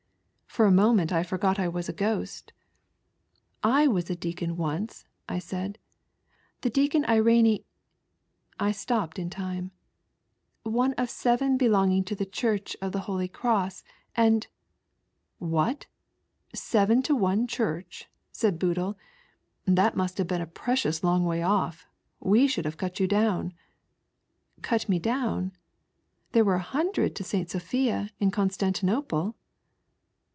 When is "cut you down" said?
22.75-23.53